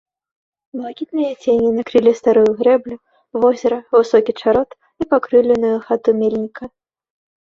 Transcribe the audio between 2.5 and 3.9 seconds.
грэблю, возера,